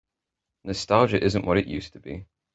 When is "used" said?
1.67-1.93